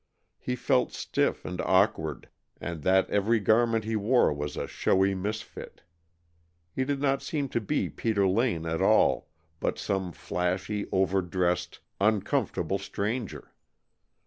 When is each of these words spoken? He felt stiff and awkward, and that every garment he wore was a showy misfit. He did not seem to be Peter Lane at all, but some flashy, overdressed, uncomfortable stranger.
He 0.39 0.55
felt 0.55 0.91
stiff 0.91 1.45
and 1.45 1.61
awkward, 1.61 2.27
and 2.59 2.81
that 2.81 3.07
every 3.11 3.39
garment 3.39 3.83
he 3.83 3.95
wore 3.95 4.33
was 4.33 4.57
a 4.57 4.65
showy 4.65 5.13
misfit. 5.13 5.83
He 6.73 6.83
did 6.83 6.99
not 6.99 7.21
seem 7.21 7.49
to 7.49 7.61
be 7.61 7.87
Peter 7.87 8.27
Lane 8.27 8.65
at 8.65 8.81
all, 8.81 9.29
but 9.59 9.77
some 9.77 10.11
flashy, 10.11 10.87
overdressed, 10.91 11.81
uncomfortable 11.99 12.79
stranger. 12.79 13.51